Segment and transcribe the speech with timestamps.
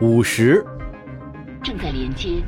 [0.00, 0.64] 五十，
[1.60, 2.40] 正在连接。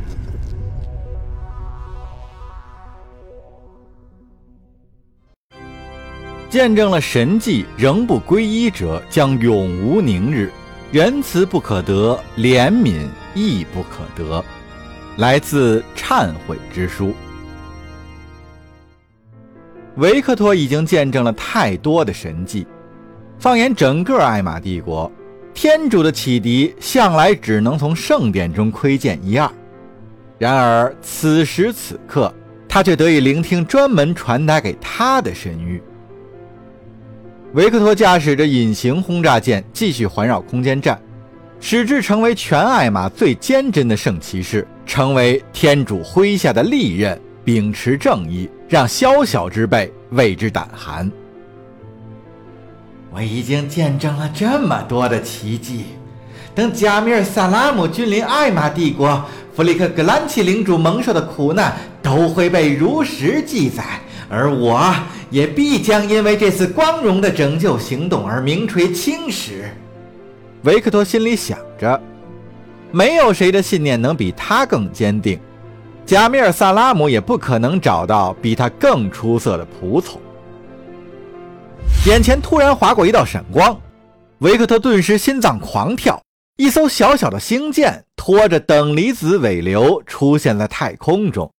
[6.48, 10.52] 见证了神迹仍不皈依者将永无宁日，
[10.92, 14.44] 仁慈不可得，怜悯亦不可得。
[15.16, 17.12] 来自忏悔之书。
[19.96, 22.64] 维克托已经见证了太多的神迹，
[23.40, 25.10] 放眼整个艾玛帝国，
[25.52, 29.50] 天主的启迪向来只能从圣殿中窥见一二。
[30.38, 32.32] 然而此时此刻，
[32.66, 35.80] 他却得以聆听专门传达给他的神谕。
[37.52, 40.98] 维克托驾驶着隐形轰炸舰继续环绕空间站，
[41.60, 51.10] 使之成为全艾玛最坚贞的圣骑士，成为天主麾下的利刃，秉持正义，让宵小之辈为之胆寒。
[53.12, 55.86] 我已经见证了这么多的奇迹，
[56.54, 63.84] 等加米尔·萨拉姆君临艾玛帝国，弗里克·格兰奇领主蒙受的苦难都会被如实记载。
[64.28, 64.94] 而我
[65.28, 69.68] 也必将因为这次光荣的拯救行动而名垂青史。
[70.62, 72.00] 维克托心里想着，
[72.92, 75.36] 没有谁的信念能比他更坚定，
[76.06, 80.20] 贾米尔·萨拉姆也不可能找到比他更出色的仆从。
[82.06, 83.78] 眼前突然划过一道闪光，
[84.38, 86.18] 维克特顿时心脏狂跳。
[86.56, 91.50] 一艘小小的星舰拖着等离子尾流出现在太空中。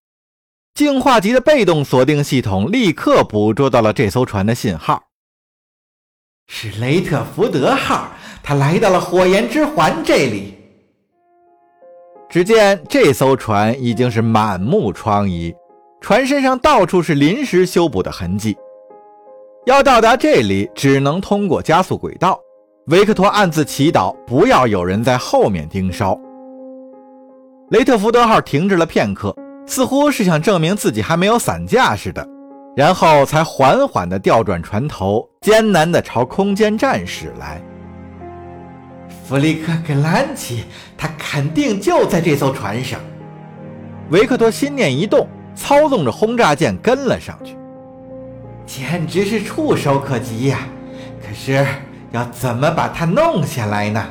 [0.74, 5.04] 净化级的被动锁定系统立刻捕捉到了这艘船的信号，
[6.48, 10.56] 是雷特福德号，它来到了火焰之环这里。
[12.28, 15.54] 只见这艘船已经是满目疮痍，
[16.00, 18.58] 船身上到处是临时修补的痕迹。
[19.66, 22.40] 要到达这里，只能通过加速轨道。
[22.88, 26.20] 维克托暗自祈祷，不要有人在后面盯梢。
[27.70, 29.36] 雷特福德号停滞了片刻。
[29.68, 32.28] 似乎是想证明自己还没有散架似的，
[32.76, 37.62] 然后才缓缓地调转船头，艰难地朝空间站驶来。
[39.24, 40.66] 弗里克格兰奇，
[40.98, 43.00] 他肯定就在这艘船上。
[44.10, 45.26] 维克托心念一动，
[45.56, 47.56] 操纵着轰炸舰跟了上去，
[48.74, 50.60] 简直是触手可及呀！
[51.22, 51.66] 可是
[52.12, 54.02] 要怎么把它弄下来呢？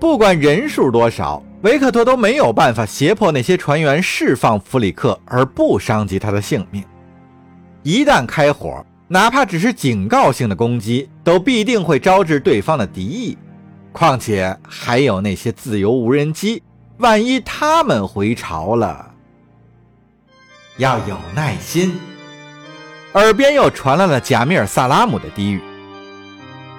[0.00, 1.42] 不管人数多少。
[1.62, 6.84] 维克托都没有办法胁迫那些船员释放弗里克而不伤及他的性命。
[7.82, 13.36] 一旦开火，哪怕只是警告性的攻击，都必定会招致对方的敌意。
[13.92, 16.62] 况且还有那些自由无人机，
[16.98, 19.12] 万一他们回潮了，
[20.76, 21.98] 要有耐心。
[23.18, 25.60] 耳边又传来了贾米尔·萨拉姆的低语：“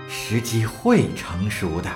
[0.08, 1.90] 时机会成熟的。”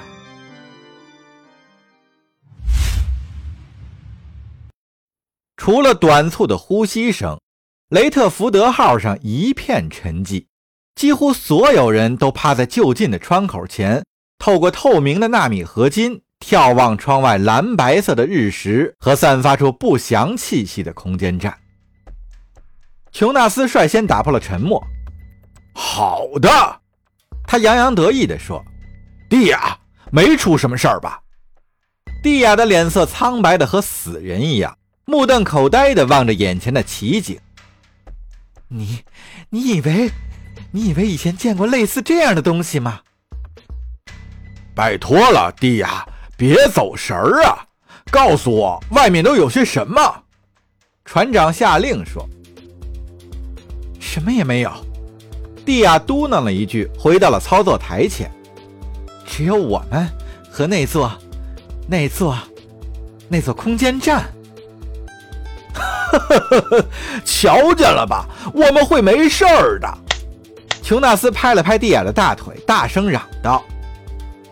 [5.55, 7.39] 除了短促的呼吸声，
[7.87, 10.47] 雷特福德号上一片沉寂，
[10.93, 14.03] 几乎所有人都趴在就近的窗口前，
[14.39, 21.62] 透过透明的纳米合金眺望窗外蓝白色的日食和散发出不祥气息的空间站。
[23.13, 24.83] 琼纳斯率先打破了沉默
[25.73, 26.49] ：“好的。”
[27.45, 28.63] 他洋洋得意地说
[29.29, 29.77] ：“蒂亚，
[30.11, 31.21] 没出什么事儿吧？”
[32.23, 34.75] 蒂亚的脸色苍白的和死人一样。
[35.05, 37.39] 目瞪口呆地望着眼前的奇景。
[38.69, 39.03] 你，
[39.49, 40.09] 你以为，
[40.71, 43.01] 你以为以前见过类似这样的东西吗？
[44.73, 47.67] 拜托了，蒂亚，别走神儿啊！
[48.09, 50.23] 告诉我，外面都有些什么？
[51.05, 52.27] 船长下令说。
[54.13, 54.71] 什么也没有。
[55.65, 58.29] 蒂亚嘟囔了一句，回到了操作台前。
[59.25, 60.07] 只有我们
[60.51, 61.11] 和那座，
[61.87, 62.37] 那座，
[63.27, 64.23] 那座空间站。
[67.25, 68.27] 瞧见了吧？
[68.53, 69.91] 我们会没事儿的。
[70.83, 73.63] 琼纳斯拍了拍蒂亚的大腿，大声嚷道：“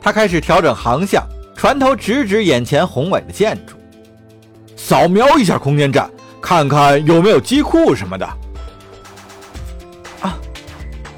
[0.01, 1.23] 他开始调整航向，
[1.55, 3.75] 船头直指眼前宏伟的建筑，
[4.75, 6.09] 扫描一下空间站，
[6.41, 8.27] 看看有没有机库什么的。”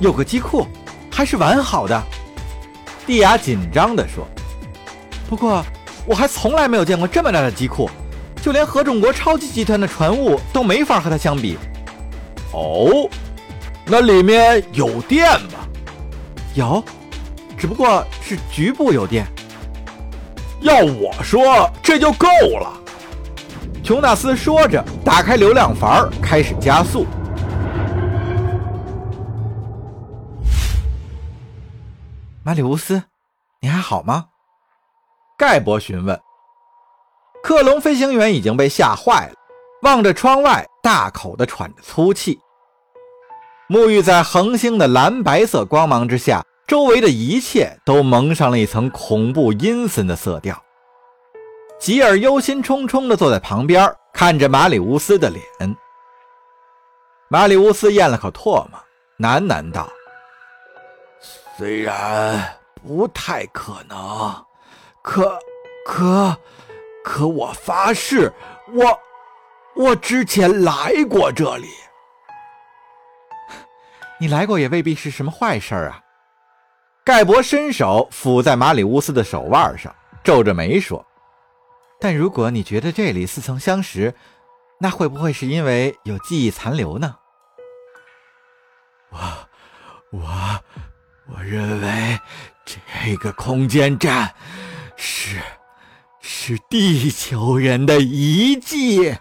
[0.03, 0.67] 有个机库，
[1.09, 2.03] 还是完好的。
[3.07, 4.27] 蒂亚紧张地说
[5.29, 5.63] ：“不过，
[6.05, 7.89] 我还从来没有见过这么大的机库。”
[8.43, 11.57] 就连合众国超级集团的船坞都没法和它相比。
[12.51, 13.09] 哦，
[13.85, 15.59] 那里面有电吗？
[16.53, 16.83] 有，
[17.57, 19.25] 只不过是局部有电。
[20.59, 22.27] 要我说，这就够
[22.59, 22.73] 了。
[23.81, 27.05] 琼纳斯说着，打开流量阀，开始加速。
[32.45, 33.01] 马里乌斯，
[33.61, 34.25] 你还好吗？
[35.37, 36.19] 盖博询问。
[37.41, 39.35] 克隆飞行员已经被吓坏了，
[39.83, 42.37] 望着窗外，大口的喘着粗气。
[43.69, 50.61] 沐浴在恒星的蓝白色光芒之下，周围的一切都蒙上了一层恐怖阴森的色调。
[51.79, 55.77] 吉尔忧心忡忡地坐在旁边，看着马里乌斯的脸。
[57.29, 58.77] 马里乌斯咽了口唾沫，
[59.19, 59.89] 喃喃道
[61.57, 64.45] ：“虽然不太可能，
[65.01, 65.39] 可，
[65.85, 66.37] 可。”
[67.05, 68.31] 可我发誓，
[68.71, 68.97] 我
[69.75, 71.67] 我之前来过这里。
[74.21, 75.99] 你来过也未必是什么坏事啊。
[77.03, 81.05] 盖博伸手抚在马里乌斯的手腕上，皱着眉说
[81.99, 84.15] ：“但如果你觉得这里似曾相识，
[84.79, 87.17] 那会不会是因为有记忆残留呢？”
[89.11, 89.19] 我
[90.11, 90.23] 我
[91.27, 92.19] 我认为
[92.65, 94.33] 这个空间站
[94.95, 95.39] 是。
[96.25, 99.13] 是地球人的遗迹。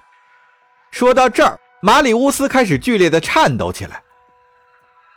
[0.92, 4.00] 说到这儿，马里乌斯开始剧烈的颤抖起来。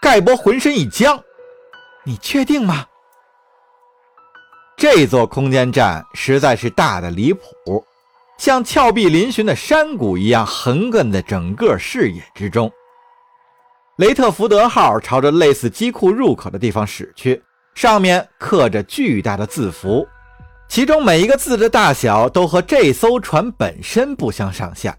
[0.01, 1.23] 盖博浑身一僵
[2.03, 2.88] ：“你确定吗？”
[4.75, 7.85] 这座空间站实在是大的离谱，
[8.39, 12.71] 像峭壁嶙峋的山谷一样横亘在整个视野之中。
[13.97, 17.42] 雷特福德号朝着类似机库入口的地方驶去，
[17.75, 20.06] 上面刻着巨大的字符。
[20.68, 24.94] 其中每一个字的大小都和这艘船本身不相上下。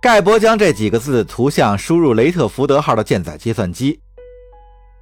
[0.00, 4.00] 盖博将这几个字图像输入雷特福德号的舰载计算机，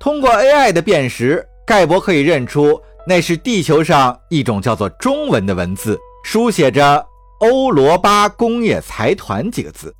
[0.00, 7.06] 通过 AI 的辨识，盖博可以认出那是地球上一种叫做中文的文字，书写着
[7.38, 9.94] “欧罗巴工业财团”几个字。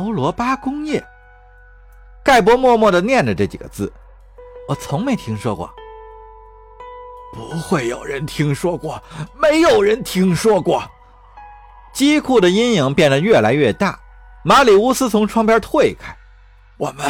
[0.00, 1.06] 欧罗巴工业，
[2.24, 3.92] 盖博默默地念着这几个字，
[4.66, 5.70] 我从没听说过。
[7.34, 9.00] 不会有人听说过，
[9.38, 10.82] 没有人听说过。
[11.92, 14.00] 机库的阴影变得越来越大，
[14.42, 16.16] 马里乌斯从窗边退开。
[16.78, 17.06] 我们，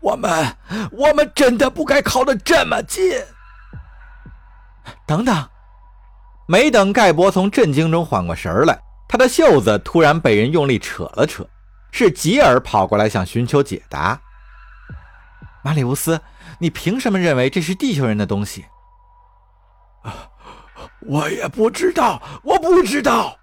[0.00, 0.56] 我们，
[0.90, 3.22] 我们真的不该靠得这么近。
[5.06, 5.48] 等等，
[6.48, 8.76] 没等盖博从震惊中缓过神来，
[9.08, 11.46] 他的袖子突然被人用力扯了扯，
[11.90, 14.20] 是吉尔跑过来想寻求解答。
[15.64, 16.20] 马里乌斯，
[16.60, 18.64] 你凭什么认为这是地球人的东西？
[21.08, 23.38] 我也不知道，我不知道。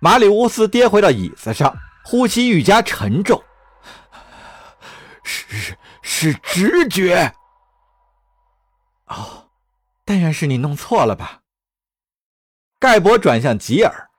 [0.00, 3.42] 马里乌斯跌回到椅子上，呼吸愈加沉重。
[5.22, 7.32] 是是直觉。
[9.06, 9.48] 哦，
[10.04, 11.40] 但愿是你弄错了吧。
[12.78, 14.10] 盖博转向吉尔：“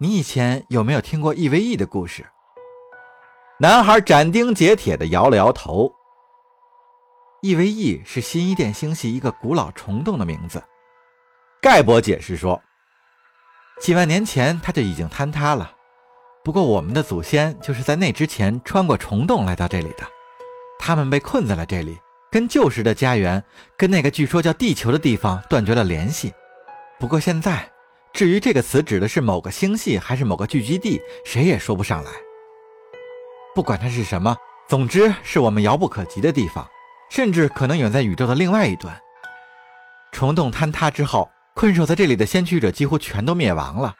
[0.00, 2.26] 你以前有没有听过 EVE 的故事？”
[3.58, 5.90] 男孩斩钉截铁地摇了摇头。
[7.42, 10.62] EVE 是新伊甸星系一个古老虫洞的名字。
[11.62, 12.60] 盖博解释说
[13.80, 15.72] ：“几万年前，它就已经坍塌了。
[16.44, 20.06] 不过，我们的祖先就是在那之前穿过虫洞来到这里的。
[20.78, 21.98] 他们被困在了这里，
[22.30, 23.42] 跟旧时的家园，
[23.78, 26.30] 跟那个据说叫地球的地方断绝了联系。
[27.00, 27.66] 不过现在，
[28.12, 32.10] 至于这个词指的是某个星系还是某个聚集地，谁也说不上来。
[33.56, 34.36] 不管它是什么，
[34.68, 36.64] 总之是我们遥不可及的地方，
[37.10, 38.94] 甚至可能远在宇宙的另外一端。
[40.12, 43.94] 虫洞坍塌之后。”困守在这里的先驱者几乎全都灭亡了。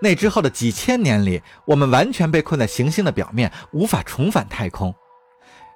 [0.00, 4.94] 那之后的几千年里，我们完全被困在行星的表面，无法重返太空。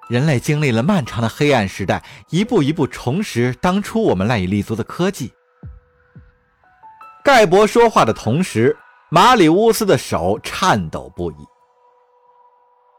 [0.09, 5.31] 人类经历了漫长的黑暗时代，一步一步重拾当初我们赖以立足的科技。
[7.23, 8.75] 盖博说话的同时，
[9.11, 11.35] 马里乌斯的手颤抖不已。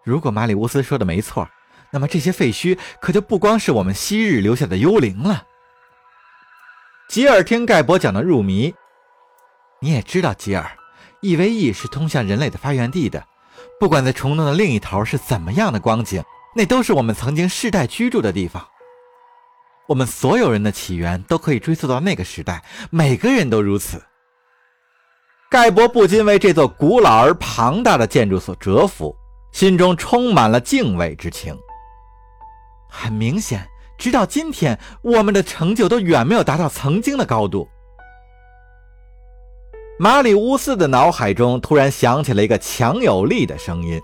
[0.05, 1.49] 如果马里乌斯说的没错，
[1.91, 5.47] 那么这些废墟可就不光是我们昔日留下的幽灵了。
[7.09, 8.75] 吉尔听盖博讲的入迷，
[9.81, 10.71] 你也知道，吉尔
[11.21, 13.25] ，EVE 是通向人类的发源地的。
[13.79, 16.23] 不管在虫洞的另一头是怎么样的光景，
[16.57, 18.67] 那都是我们曾经世代居住的地方。
[19.89, 24.03] 我们所有人的起源都可以追溯到那个时代，每个人都如此。
[25.51, 29.15] 盖博不禁为这座古老而庞大的建筑所折服，
[29.53, 31.57] 心中充满了敬畏之情。
[32.89, 33.69] 很明显。
[33.99, 37.69] 直到今天，我们的成就都远没有达到曾经的高度。
[39.97, 44.01] 马里乌斯的脑海中突然响起了一个强有力的声音，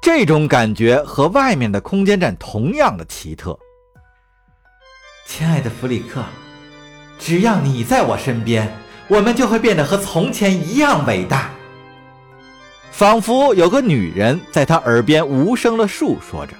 [0.00, 3.58] 这种感觉和外面的空间站同样的奇特。
[5.26, 6.24] 亲爱的弗里克，
[7.18, 8.74] 只要你在我身边，
[9.08, 11.50] 我们就会变得和从前一样伟大。
[13.02, 16.52] 仿佛有个女人在他耳边无声的述说着。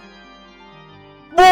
[1.36, 1.42] 不！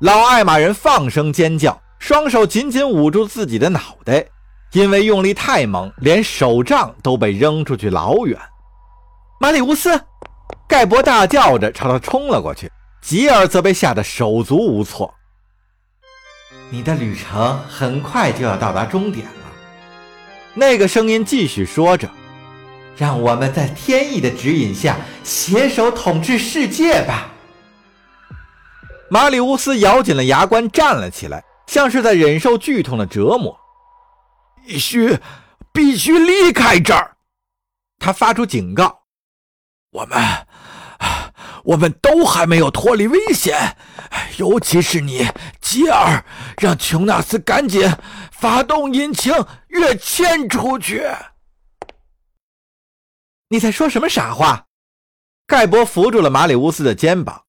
[0.00, 4.24] 老艾玛人放声尖叫，双手紧紧捂住自己的脑袋，
[4.72, 8.40] 因为用力太猛，连手杖都被扔出去老远。
[9.38, 10.00] 马里乌斯，
[10.66, 15.12] 盖博大叫着朝他冲了过去，吉尔则被吓得手足无措。
[16.70, 19.52] 你的旅程很快就要到达终点了，
[20.54, 22.08] 那个声音继续说着
[22.96, 27.28] ：“让我们在天意的指引下携手统治世界吧。”
[29.10, 33.58] 马里乌斯咬紧了牙关，站了起来，像是在忍受剧痛的折磨。
[34.64, 35.18] 必须，
[35.72, 37.16] 必须离开这儿！
[37.98, 39.02] 他发出警告。
[39.90, 40.18] 我们，
[41.64, 43.76] 我们都还没有脱离危险，
[44.38, 45.28] 尤其是你，
[45.60, 46.24] 吉尔，
[46.58, 47.92] 让琼纳斯赶紧
[48.30, 49.34] 发动引擎
[49.68, 51.06] 跃迁出去。
[53.52, 54.68] 你在说什么傻话？
[55.46, 57.44] 盖博扶住了马里乌斯的肩膀。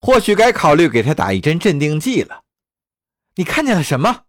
[0.00, 2.42] 或许该考虑给他打一针镇定剂了。
[3.36, 4.24] 你看见了什么？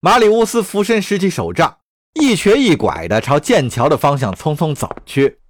[0.00, 1.80] 马里乌斯俯身拾起手杖，
[2.14, 5.40] 一瘸一拐地朝剑桥的方向匆匆走去。